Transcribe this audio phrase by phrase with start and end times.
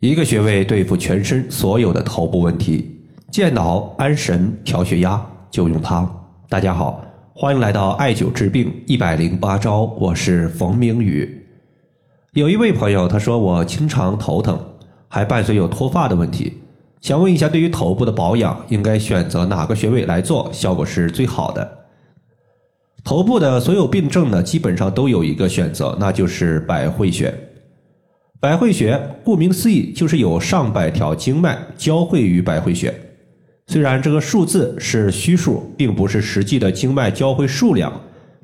[0.00, 2.88] 一个穴位对付全身所有的头部问题，
[3.32, 6.08] 健脑安神调血压就用它。
[6.48, 11.44] 大家好，欢迎来到艾灸治病一百零八招，我是冯明宇。
[12.34, 14.56] 有一位朋友他说我经常头疼，
[15.08, 16.62] 还伴随有脱发的问题，
[17.00, 21.68] 想问一下，对于头部的保养，应该选择哪个穴位来做，效果是最好的？
[23.02, 27.34] 头部的所有病症呢，基本上都有一个选择，那就是百会穴。
[28.40, 32.94] 百会穴顾名思义，就是有上百条经脉交汇于百会穴。
[33.66, 37.92] 虽然这个数字是虚数，并不是实际的经脉交汇数量，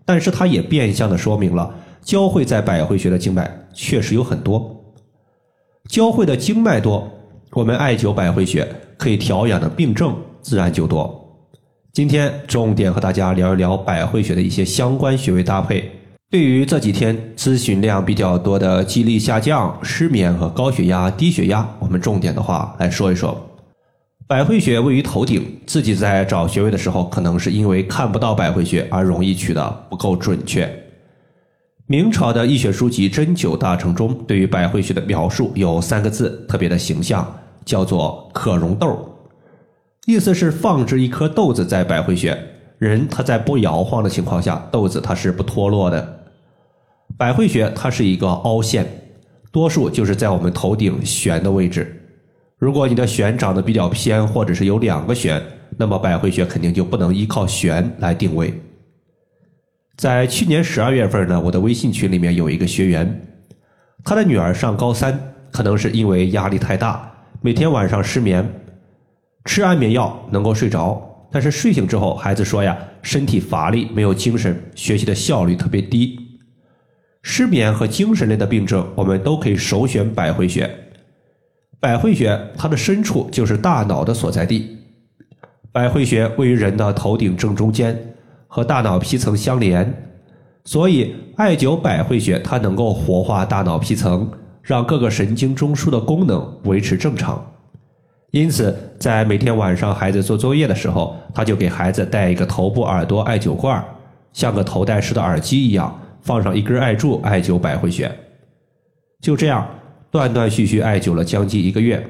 [0.05, 4.85] 但是它也变相的说明了交汇在百会穴的经脉确实有很多。
[5.89, 7.09] 交汇的经脉多，
[7.53, 8.67] 我们艾灸百会穴
[8.99, 11.21] 可以调养的病症自然就多。
[11.93, 15.89] 今天重点和大家聊一聊百会穴的一些相关穴位搭配。
[16.31, 23.51] 对于这几天咨询量比较多的记忆力下降、失眠和高血压、低血压，我们重点的话来说一说。
[24.27, 30.69] 百会穴位于头顶，自己在找穴位的时候，可能是因为看不到百会穴而容易取的不够准确。
[31.87, 37.31] 明朝的医学书籍《针灸大成》中对于百会穴的描述有三个字，特别的形象，
[37.67, 38.99] 叫做“可溶豆”，
[40.07, 42.37] 意思是放置一颗豆子在百会穴，
[42.79, 46.21] 人他在不摇晃的情况下，豆子它是不脱落的。
[47.17, 48.87] 百会穴它是一个凹陷，
[49.53, 52.01] 多数就是在我们头顶悬的位置。
[52.59, 55.41] 如果你的悬长得比较偏，或者是有两个悬，
[55.77, 58.53] 那么百会穴肯定就不能依靠悬来定位。
[59.97, 63.23] 在去年十二月份呢，我的微信群里面有一个学员，
[64.03, 65.17] 他的女儿上高三，
[65.53, 68.45] 可能是因为压力太大，每天晚上失眠，
[69.45, 71.01] 吃安眠药能够睡着，
[71.35, 76.17] 但是睡醒之后，孩子说呀，身体乏力，没有精神，学习的效率特别低。
[77.23, 80.71] 失眠和精神类的病症，我们都可以首选百会穴。
[81.81, 84.79] 百会穴它的深处就是大脑的所在地，
[85.73, 87.99] 百会穴位于人的头顶正中间，
[88.47, 89.93] 和大脑皮层相连，
[90.65, 94.31] 所以艾灸百会穴它能够活化大脑皮层，
[94.63, 97.45] 让各个神经中枢的功能维持正常。
[98.35, 103.83] 因此，在每天晚上孩子做作业的时候，他就给孩子戴一个头部耳朵艾灸罐，
[104.33, 105.97] 像个头戴式的耳机一样。
[106.21, 108.11] 放上一根艾柱，艾灸百会穴，
[109.21, 109.65] 就这样
[110.11, 112.05] 断断续续艾灸了将近一个月，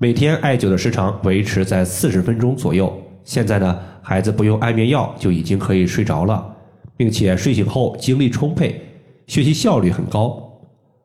[0.00, 2.90] 每天艾灸的时长维持在四十分钟左右。
[3.22, 6.56] 现在呢，孩子不用安眠药就已经可以睡着了，
[6.96, 8.80] 并且睡醒后精力充沛，
[9.26, 10.50] 学习效率很高。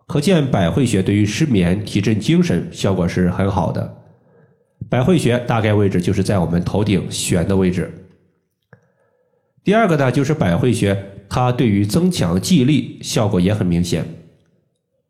[0.08, 3.96] 可见百会穴对于失眠、提振精神效果是很好的。
[4.90, 7.92] 百会穴大概位置就是在我们头顶悬的位置。
[9.64, 10.98] 第二个呢，就是百会穴。
[11.30, 14.06] 它对于增强记忆力效果也很明显。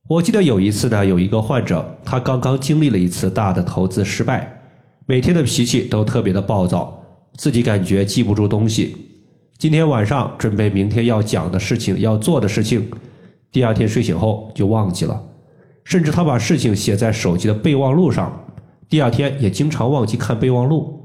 [0.08, 4.62] 我记得有一次呢，有一个患者，他刚刚经历了一次大的投资失败，
[5.06, 7.04] 每天的脾气都特别的暴躁，
[7.36, 8.98] 自己感觉记不住东西。
[9.60, 12.90] 今天晚上准备明天要讲的事情、要做的事情，
[13.52, 15.24] 第二天睡醒后就忘记了，
[15.84, 18.44] 甚至他把事情写在手机的备忘录上，
[18.90, 21.04] 第二天也经常忘记看备忘录。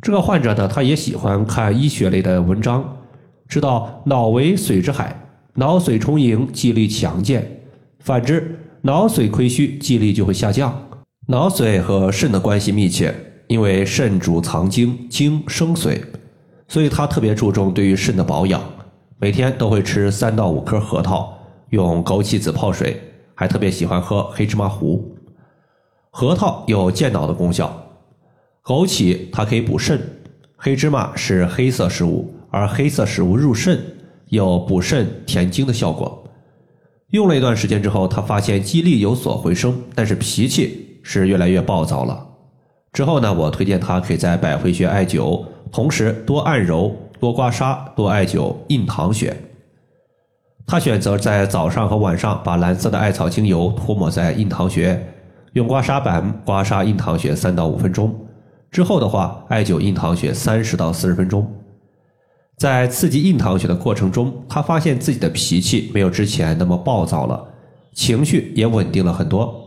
[0.00, 2.96] 这个患者呢，他也喜欢看医学类的文章。
[3.48, 5.14] 知道脑为水之海，
[5.54, 7.40] 脑髓充盈，记忆力强健；
[8.00, 10.74] 反之，脑髓亏虚，记忆力就会下降。
[11.28, 13.14] 脑髓和肾的关系密切，
[13.48, 16.00] 因为肾主藏精，精生髓，
[16.68, 18.60] 所以他特别注重对于肾的保养。
[19.18, 21.36] 每天都会吃三到五颗核桃，
[21.70, 23.00] 用枸杞子泡水，
[23.34, 25.15] 还特别喜欢喝黑芝麻糊。
[26.18, 27.70] 核桃有健脑的功效，
[28.64, 30.00] 枸杞它可以补肾，
[30.56, 32.32] 黑芝麻是黑色食物。
[32.50, 33.78] 而黑色食物入肾，
[34.28, 36.24] 有补肾填精的效果。
[37.10, 42.26] 用了一段时间之后，他发现记忆力有所回升，但是脾气是越来越暴躁了。
[42.94, 49.36] 之后呢，我推荐他可以在百会穴艾灸，同时多按揉、多刮痧、多艾灸印堂穴。
[50.66, 54.98] 他选择在早上和晚上把蓝色的艾草精油涂抹在印堂穴，
[55.56, 58.14] 用刮痧板刮痧印堂穴三到五分钟。
[58.70, 61.50] 之后的话，艾灸印堂穴三十到四十分钟。
[62.58, 67.42] 在刺激印堂穴的过程中，他发现自己的脾气没有之前那么暴躁了，
[67.94, 69.66] 情绪也稳定了很多。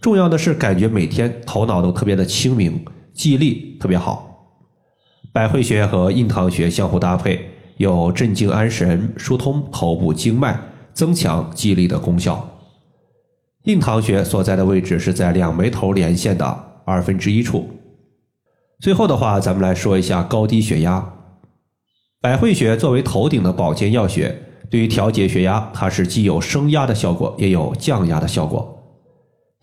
[0.00, 4.46] 重要的是，感觉每天头脑都特别的清明，记忆力特别好。
[5.32, 7.44] 百会穴和印堂穴相互搭配，
[7.78, 10.56] 有镇静安神、疏通头部经脉、
[10.92, 12.48] 增强记忆力的功效。
[13.68, 17.68] 印堂穴所在的位置是在两眉头连线的二分之一处。
[18.80, 21.06] 最后的话，咱们来说一下高低血压。
[22.18, 24.34] 百会穴作为头顶的保健要穴，
[24.70, 28.74] 对于调节血压，它是既有升压的效果，也有降压的效果。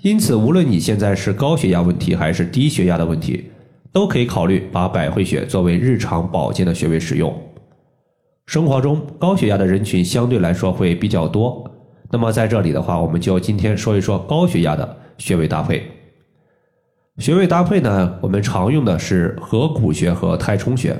[0.03, 3.49] 因此，无论你现在是高血压问题还是低血压的问题，
[3.91, 7.35] 都可以考虑把百会穴作为日常保健的穴位使用。
[8.45, 11.67] 生活中高血压的人群相对来说会比较多，
[12.11, 15.83] 那么在这里的话，我们就今天说一说高血压的穴位搭配。
[17.17, 20.95] 穴位搭配呢，我们常用的是合谷穴和太冲穴，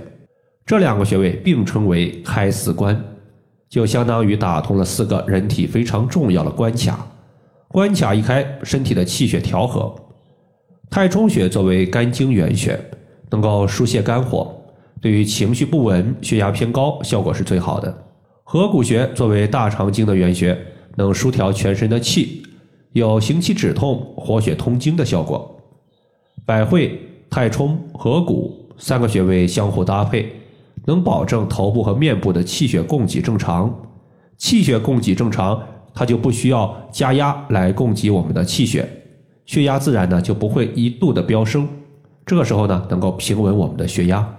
[0.66, 3.00] 这两个穴位并称为开四关，
[3.70, 7.06] 就相当于打通了四个人体非常重要的关卡。
[7.68, 9.94] 关卡一开，身体的气血调和。
[10.90, 12.80] 太冲穴作为肝经原穴，
[13.30, 14.56] 能够疏泄肝火，
[15.02, 17.94] 对于情绪不稳、血压偏高效果是最好的。
[18.44, 20.58] 合谷穴作为大肠经的原穴，
[20.96, 22.44] 能疏调全身的气，
[22.94, 25.60] 有行气止痛、活血通经的效果。
[26.46, 27.00] 百会、
[27.30, 30.32] 太冲、合谷三个穴位相互搭配，
[30.86, 33.74] 能保证头部和面部的气血供给正常。
[34.38, 35.62] 气血供给正常。
[35.98, 38.86] 它就不需要加压来供给我们的气血，
[39.46, 41.66] 血压自然呢就不会一度的飙升。
[42.26, 44.36] 这个时候呢，能够平稳我们的血压。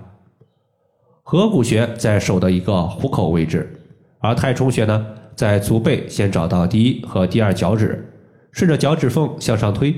[1.23, 3.75] 合谷穴在手的一个虎口位置，
[4.19, 5.07] 而太冲穴呢
[5.37, 8.05] 在足背，先找到第一和第二脚趾，
[8.51, 9.95] 顺着脚趾缝向上推，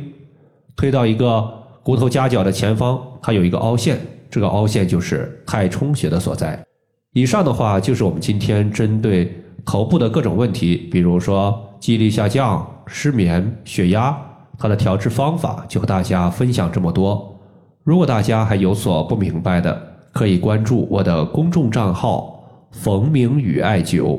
[0.77, 1.49] 推到一个
[1.83, 3.99] 骨头夹角的前方，它有一个凹陷，
[4.29, 6.63] 这个凹陷就是太冲穴的所在。
[7.15, 9.33] 以上的话就是我们今天针对。
[9.67, 14.17] 头部的各种问题，比如说记忆力下降、失眠、血压，
[14.57, 17.39] 它的调治方法就和大家分享这么多。
[17.85, 19.79] 如果大家还有所不明白的，
[20.11, 22.43] 可以关注我的公众账号
[22.73, 24.19] “冯明宇艾灸”，